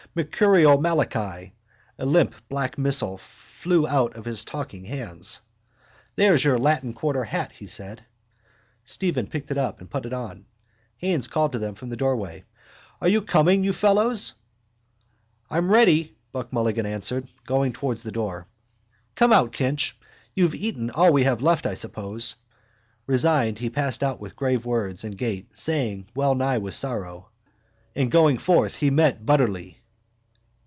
Mercurial 0.13 0.81
Malachi. 0.81 1.53
A 1.97 2.05
limp 2.05 2.35
black 2.49 2.77
missile 2.77 3.17
flew 3.19 3.87
out 3.87 4.17
of 4.17 4.25
his 4.25 4.43
talking 4.43 4.83
hands. 4.83 5.39
—And 5.39 6.13
there's 6.17 6.43
your 6.43 6.57
Latin 6.57 6.93
quarter 6.93 7.23
hat, 7.23 7.53
he 7.53 7.65
said. 7.65 8.03
Stephen 8.83 9.25
picked 9.27 9.51
it 9.51 9.57
up 9.57 9.79
and 9.79 9.89
put 9.89 10.05
it 10.05 10.11
on. 10.11 10.47
Haines 10.97 11.29
called 11.29 11.53
to 11.53 11.59
them 11.59 11.75
from 11.75 11.87
the 11.87 11.95
doorway: 11.95 12.43
—Are 12.99 13.07
you 13.07 13.21
coming, 13.21 13.63
you 13.63 13.71
fellows? 13.71 14.33
—I'm 15.49 15.71
ready, 15.71 16.17
Buck 16.33 16.51
Mulligan 16.51 16.85
answered, 16.85 17.29
going 17.45 17.71
towards 17.71 18.03
the 18.03 18.11
door. 18.11 18.47
Come 19.15 19.31
out, 19.31 19.53
Kinch. 19.53 19.95
You 20.33 20.43
have 20.43 20.53
eaten 20.55 20.89
all 20.91 21.13
we 21.13 21.23
left, 21.23 21.65
I 21.65 21.75
suppose. 21.75 22.35
Resigned 23.07 23.59
he 23.59 23.69
passed 23.69 24.03
out 24.03 24.19
with 24.19 24.35
grave 24.35 24.65
words 24.65 25.05
and 25.05 25.17
gait, 25.17 25.57
saying, 25.57 26.07
wellnigh 26.13 26.57
with 26.57 26.73
sorrow: 26.73 27.29
—And 27.95 28.11
going 28.11 28.39
forth 28.39 28.75
he 28.75 28.89
met 28.89 29.25
Butterly. 29.25 29.77